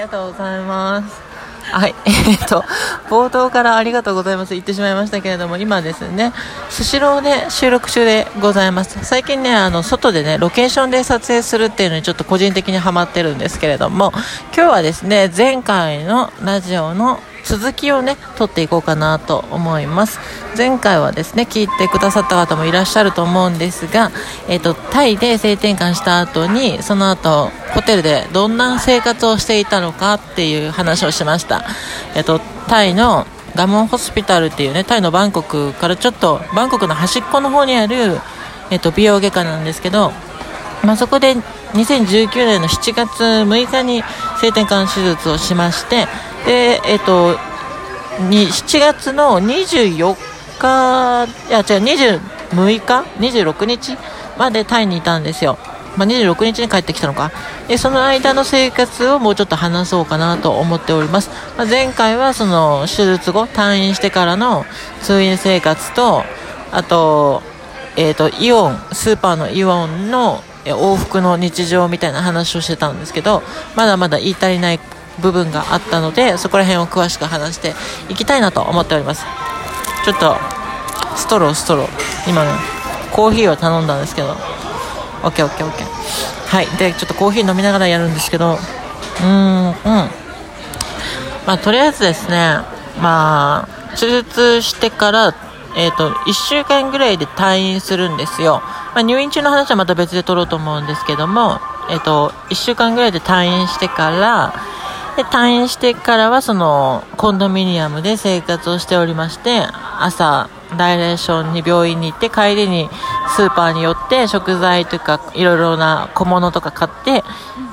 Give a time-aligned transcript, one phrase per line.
[0.00, 1.20] りがとうございます。
[1.72, 2.64] はい、 えっと、
[3.10, 6.32] 冒頭からありがとうございます言ってしまいましたけれども、今ですね、
[6.70, 8.98] スシローで収録中でございます。
[9.02, 14.12] 最近ね、あの、外でね、ロケーションで撮影するっていうのにちょっと個人的にハマってるんですけれども、
[14.56, 17.20] 今日はですね、前回のラジオの
[17.50, 20.20] 続きをね、撮っていこうかなと思います。
[20.56, 24.12] 前回はですね、聞いてくださった方もいらっしゃると思うんですが、
[24.46, 31.64] えっと、タイで性転換した後に、その後、ホテルでどんな生活をしていたのかっていう話をしました。
[32.14, 38.20] えっと、タイのガモンホスピタルっていうね、タイのバンコクからちょっと、バンコクの端っこの方にある、
[38.70, 40.12] えっと、美容外科なんですけど、
[40.90, 44.02] まあ、そこで2019年の7月6日に
[44.40, 46.08] 性転換手術をしまして、
[46.44, 47.34] で、えっと、
[48.28, 50.16] に7月の24
[50.58, 52.82] 日、いや違う、26日
[53.20, 53.96] ?26 日
[54.36, 55.58] までタイにいたんですよ。
[55.96, 57.30] まあ、26日に帰ってきたのか。
[57.68, 61.30] で、その間の生活をもうちょっと話そうかなと思っております。
[61.56, 64.66] まあ、前回はその手術後、退院してからの
[65.02, 66.24] 通院生活と、
[66.72, 67.42] あと、
[67.94, 73.42] えっ、と、イオン、スーパーのイオンの往復の日常みたいな話をしてたんですけど、
[73.76, 74.80] まだまだ言い足りない
[75.20, 77.74] 部分があったので、そこら辺を詳しく話して
[78.08, 79.24] いきたいなと思っております。
[80.04, 80.36] ちょっと、
[81.16, 82.30] ストロー、ストロー。
[82.30, 82.50] 今ね、
[83.12, 84.30] コーヒーを頼んだんですけど、
[85.22, 85.86] オッケーオッケーオッケー。
[86.48, 86.66] はい。
[86.78, 89.74] で、ちょっとコーヒー飲みながらやるんですけど、うーん、うん。
[91.46, 92.58] まあ、とりあえずですね、
[93.00, 95.34] まあ、手術してから、
[95.76, 98.62] えっ、と、1週間ぐらいで退院するんですよ。
[98.94, 101.60] まあ、入院中の話はまた別で取ろうと思うんですけども、
[101.90, 104.54] えっ、と、1週間ぐらいで退院してから、
[105.16, 109.66] で、退院してからはその、コンドミニアムで生活をしておりまして、
[109.98, 112.88] 朝、ダイレーションに病院に行って、帰りに
[113.36, 117.24] スーパーに寄って、食材とか、いろいろな小物とか買って、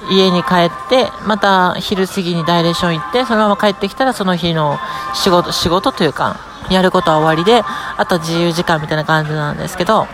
[0.10, 4.80] 家に帰って、また昼過ぎにダイレーション行って、そのまま帰ってきたらその日の
[5.14, 6.38] 仕事、仕事というか、
[6.70, 7.64] やることは終わりで、
[7.98, 10.08] あとは自由時間みたいな感じなんですけど、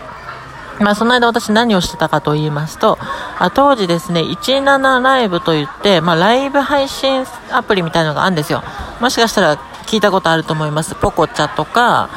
[0.80, 2.98] まあ、その間私何をしてたかと言いますと、
[3.38, 8.62] あ当時ですね、17ライブと言って、まあ、ライブ配信アプリみたいなのがあるんですよ。
[9.00, 10.94] もしかしたら聞いたことあると思います。
[10.94, 12.10] ポコチャとか、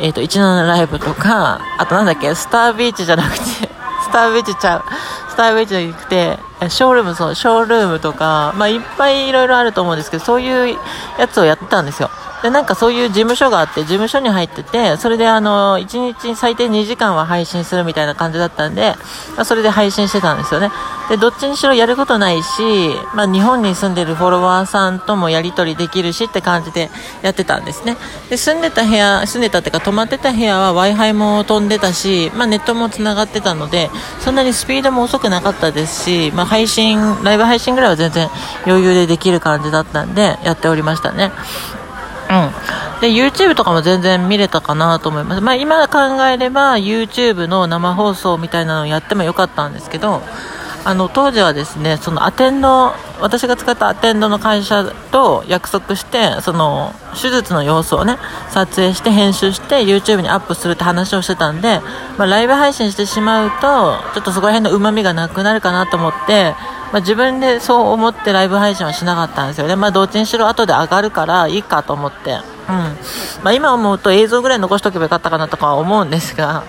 [0.00, 3.44] えっ、と、17ライブとか、あとなんだっけ、スタービーチじゃなくて、
[4.02, 4.84] スタービーチちゃう。
[5.30, 6.38] スタービーチじゃなくて、
[6.68, 10.76] ショールーム、そう、ショールームとか、まあ、いっぱいいろいろあると思うんですけど、そういう
[11.18, 12.10] やつをやってたんですよ。
[12.42, 18.94] で、なんかそういう事務所があって、事務所に入ってて、それであの、1日最低2時間は配信するみたいな感じだったんで、
[19.36, 20.70] まあ、それで配信してたんですよね。
[21.08, 22.62] で、どっちにしろやることないし、
[23.14, 26.90] まあ、日本に住んでるフォロワーさんともやり取りできるしって感じで
[27.22, 27.96] やってたんですね。
[28.28, 38.28] で、住んでた部屋、住んでたっていうか泊まってた部屋は Wi-Fi も飛んでたし、まあ、ネットも繋がってたので、そんなにスピードも遅くなかったですし、まあ、配信、ライブ配信ぐらいは全然
[38.66, 41.32] 余裕でできる感じだったんで、やっておりましたね。
[42.30, 43.00] うん。
[43.00, 45.40] で、YouTube とかも全然見れたかなと思います。
[45.40, 50.22] まあ今考えれば YouTube の生放送みたいなのをやってもよかったんですけど、
[50.84, 58.16] あの当時はですね、そのアテンド、私が使ったアテンドの会社と約束して、その手術の様子をね、
[58.50, 61.80] 撮影して編集して YouTube にアップするって話をしてたんで、
[62.16, 66.54] まあライブ配信してしまうと、ちょっとそこら辺の旨味がなくなるかなと思って、
[66.92, 69.76] まあ、自分でそう思ってライブ配信はしなかったんですよね。
[69.76, 72.32] まあ、どっちにしろ後で上がるからいいかと思って。
[72.68, 72.96] うん。
[73.42, 76.64] まあ、今思うと映像ぐらい残しとけばよかったかなとかは思うんですが、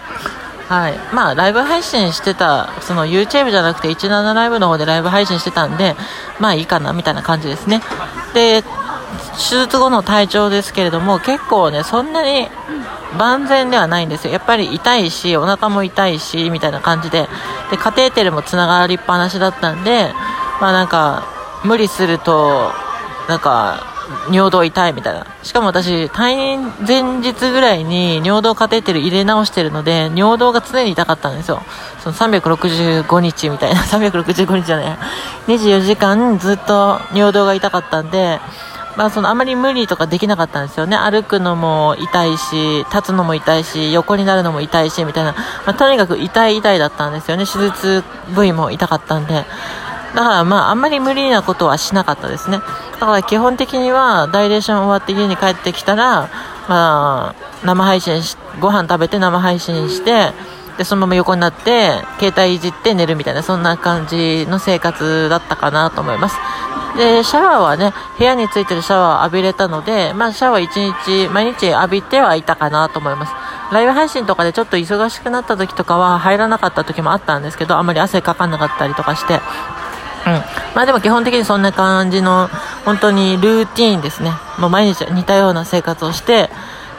[0.67, 0.99] はい。
[1.13, 5.95] まあ、ライブ配信してた、その YouTube じゃなくて17ライブの方でライブ配信してたんで、
[6.39, 7.81] まあいいかな、みたいな感じですね。
[8.35, 8.63] で、
[9.33, 12.47] 手術後の体調ですけれども、結構ね、そんなに
[13.17, 14.33] 万全ではないんですよ。
[14.33, 17.27] やっぱり痛いし、お腹も痛いし、みたいな感じで。
[17.71, 20.13] で、カテーテルも繋がりっぱなしだったんで、
[20.61, 21.23] まあなんか、
[21.63, 22.71] 無理すると、
[23.27, 23.83] なんか、
[24.31, 25.25] 尿道痛いみたいな。
[25.43, 31.61] しかも私、退院前日ぐらいに尿道カテーテル入れ直してるので、尿道が常に痛かったんですよ。
[32.03, 33.81] その365日みたいな。
[33.83, 34.97] 365日じゃない。
[35.47, 38.39] 24時間ずっと尿道が痛かったんで、
[38.95, 40.97] まあそのあまり無理とかできなかったんですよね。
[40.97, 45.33] 歩くのも痛いし、立つのも痛いし、横になるのも痛いし、みたいな。
[45.33, 47.45] まあとにかく痛い痛いだったんですよね。
[47.45, 48.03] 手術
[48.35, 49.45] 部位も痛かったんで。
[50.15, 52.59] だからまああんまり無理なことはしなかったですね。
[52.99, 56.29] だから基本的にはダイレーション終わって家に帰ってきたら、
[56.67, 60.33] まあ生配信し、ご飯食べて生配信して、
[60.77, 66.37] で、そのまま横になって、携帯いじって寝るみたいな、そんな感じの生活だったかなと思います。
[66.97, 73.33] で、シャワーはね、部屋についてるシャワーを浴びれたので、まあシャワー1日、毎日浴びてはいたかなと思います。
[73.71, 79.35] ライブ配信とかでちょっと忙しくなった時とかは入らなかった時もあったんですけど、あんまり汗かかなかったりとかして、
[80.25, 80.43] うん。
[80.75, 82.49] まあでも基本的にそんな感じの
[82.85, 86.49] 本当にルーティーンですねもう毎日似たような生活をして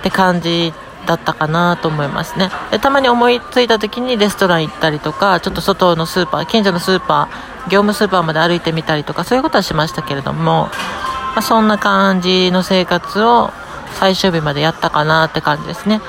[0.00, 0.72] って感じ
[1.11, 2.51] だったかなと思いますね。
[2.71, 10.69] でたまに思いついた時にレストラン行ったりとかちょっと外のスーパー近所のスーパー業務スーパーまで歩いてみたりとかそういうことはしましたけれども、
[11.35, 13.51] まあ、そんな感じの生活を
[13.95, 16.01] 最終日までやったかなって感じですね。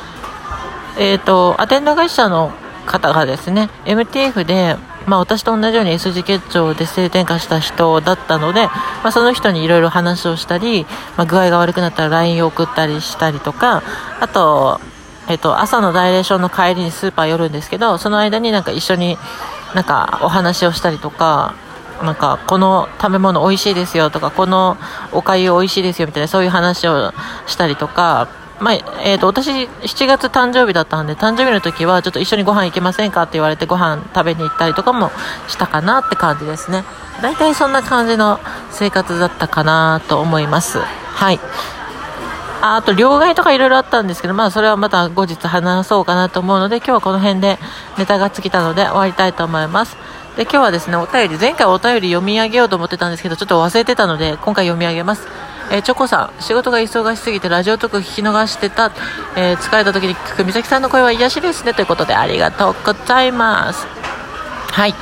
[1.00, 2.52] えっ、ー、とアテンド会社の
[2.86, 4.78] 方がですね MTF で
[5.08, 10.86] まあ、私と同じように S 字結腸で性転換した人だったので、まあ、その人にいろいろ話をしたり、
[11.18, 13.84] まあ、具合が悪くなったら LINE を送ったりしたりとか
[14.20, 14.80] あと,、
[15.28, 19.18] えっと朝のダイレーションの帰りにスーパー寄るんですけどその間になんか一緒に
[19.74, 21.56] なんかお話をしたりとか
[22.04, 24.78] なんかこの食べ物美味しいですよとかこの
[25.12, 27.12] おかゆ美味しいですよみたいなそういう話を
[27.48, 28.28] したりとか
[28.62, 28.74] まあ、
[29.04, 33.24] えーと、私、7月誕生日だったんで誕生日の時はちょっと一緒にご飯行けませんか？
[33.24, 35.10] って言われてご飯食べに行ったりとかも
[35.48, 36.84] したかなって感じですね。
[37.24, 40.80] 大体そんな感じの生活だったかなと思います。
[40.80, 41.40] はい。
[42.62, 47.58] ああと両替とかいろいろあったんですけど、まあ、それはまた後日話そうかなと思うので今日はこの辺で
[47.98, 49.98] ネタが尽きたので終わりたいと思います。
[50.38, 55.28] で今日はですねお便り前回お便り読み上げようと思ってたんですけどちょっと忘れてたので今回読み上げます。
[55.72, 58.92] えー、チョコさん、仕事が忙しすぎてラジオトーク聞き逃してた、
[59.38, 63.88] えー、疲れた時に聞く美咲さんの声は癒しですねということでありがとうございます。
[63.88, 64.94] はい。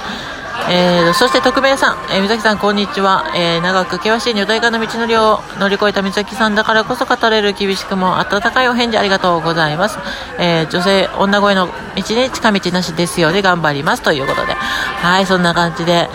[0.69, 9.98] えー、そして匿名さん、えー、美咲さんこんにちは、えー、長く険しい女体化の道のりを乗り越えた美咲さんだからこそ語れる厳しくも温かいお返事ありがとうございます、
[10.38, 14.04] えー、女性女声の道に近道なしですようで頑張ります。
[14.04, 14.54] ということで。
[14.54, 16.10] はいそんな感じで。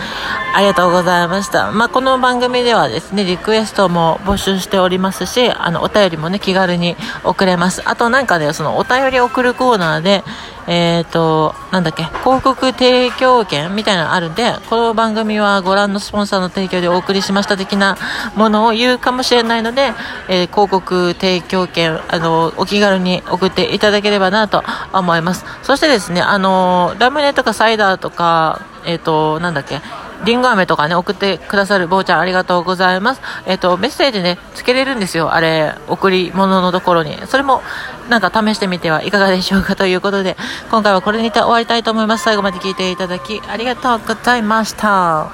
[0.55, 1.73] ありがとうございました。
[1.73, 7.81] まあ、この番組ではですね、リクエストも募集しておりますし、あの、お便りもね、気軽に送れます。
[7.83, 10.23] あとなんかね、そのお便り送るコーナーで、
[10.67, 17.97] えっ、ー、と、なんだっけ、広告提供権みたいなのあるんで、この番組はご覧のスポンサーの提供でお送りしました的な
[18.37, 19.91] ものを言うかもしれないので、
[20.29, 24.63] えー、広告提供権、あの、お気軽に送っていただければなと
[24.93, 25.43] 思います。
[25.63, 29.81] そしてですね、あの、ラムネとかサイダーとか、えっ、ー、と、なんだっけ、
[30.23, 33.21] りんご飴とかね、送ってくださる坊ちゃんありがとうございます。
[33.45, 35.33] えっ、ー、と、メッセージね、つけれるんですよ。
[35.33, 37.17] あれ、贈り物のところに。
[37.27, 37.61] それも、
[38.09, 40.37] なんか試してみてはいかがでしょうかということで、
[40.71, 42.23] 今回はこれにて終わりたいと思います。
[42.23, 45.29] 最後まで聞いていただき、ありがとうございました。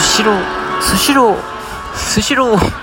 [0.00, 1.36] スシロー、スシロー、
[1.94, 2.81] スシロー。